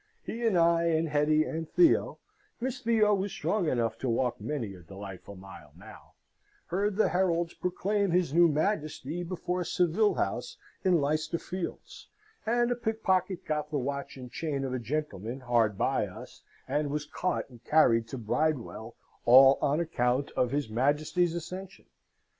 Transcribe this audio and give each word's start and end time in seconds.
He 0.23 0.43
and 0.47 0.57
I, 0.57 0.85
and 0.85 1.07
Hetty, 1.07 1.43
and 1.45 1.69
Theo 1.69 2.17
(Miss 2.59 2.79
Theo 2.81 3.13
was 3.13 3.31
strong 3.31 3.69
enough 3.69 3.99
to 3.99 4.09
walk 4.09 4.41
many 4.41 4.73
a 4.73 4.81
delightful 4.81 5.35
mile 5.35 5.73
now), 5.77 6.13
heard 6.65 6.95
the 6.95 7.09
Heralds 7.09 7.53
proclaim 7.53 8.09
his 8.09 8.33
new 8.33 8.47
Majesty 8.47 9.21
before 9.21 9.63
Savile 9.63 10.15
House 10.15 10.57
in 10.83 10.99
Leicester 10.99 11.37
Fields, 11.37 12.07
and 12.47 12.71
a 12.71 12.75
pickpocket 12.75 13.45
got 13.45 13.69
the 13.69 13.77
watch 13.77 14.17
and 14.17 14.31
chain 14.31 14.63
of 14.63 14.73
a 14.73 14.79
gentleman 14.79 15.41
hard 15.41 15.77
by 15.77 16.07
us, 16.07 16.41
and 16.67 16.89
was 16.89 17.05
caught 17.05 17.47
and 17.51 17.63
carried 17.63 18.07
to 18.07 18.17
Bridewell, 18.17 18.95
all 19.25 19.59
on 19.61 19.79
account 19.79 20.31
of 20.31 20.49
his 20.49 20.67
Majesty's 20.67 21.35
accession. 21.35 21.85